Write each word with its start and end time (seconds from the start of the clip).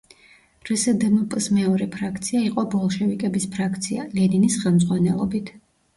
რსდმპ-ს 0.69 1.49
მეორე 1.57 1.87
ფრაქცია 1.95 2.41
იყო 2.47 2.63
ბოლშევიკების 2.73 3.47
ფრაქცია, 3.57 4.07
ლენინის 4.17 4.61
ხელმძღვანელობით. 4.65 5.55